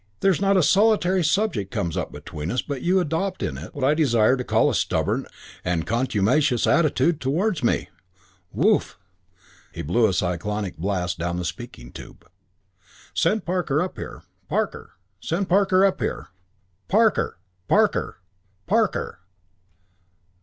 There's 0.21 0.41
not 0.41 0.57
a 0.57 0.63
solitary 0.63 1.23
subject 1.23 1.69
comes 1.69 1.95
up 1.95 2.11
between 2.11 2.49
us 2.49 2.63
but 2.63 2.81
you 2.81 2.99
adopt 2.99 3.43
in 3.43 3.55
it 3.59 3.75
what 3.75 3.83
I 3.83 3.93
desire 3.93 4.35
to 4.35 4.43
call 4.43 4.67
a 4.67 4.73
stubborn 4.73 5.27
and 5.63 5.85
contumacious 5.85 6.65
attitude 6.65 7.21
towards 7.21 7.63
me. 7.63 7.87
Whoof!" 8.51 8.97
He 9.71 9.83
blew 9.83 10.07
a 10.07 10.13
cyclonic 10.13 10.77
blast 10.79 11.19
down 11.19 11.37
the 11.37 11.45
speaking 11.45 11.91
tube. 11.91 12.27
"Send 13.13 13.45
Parker 13.45 13.79
up 13.79 13.95
here. 13.99 14.23
Parker! 14.49 14.93
Send 15.19 15.47
Parker 15.47 15.85
up 15.85 15.99
here! 16.01 16.29
Parker! 16.87 17.37
_Parker! 17.69 18.13
Parker! 18.65 19.19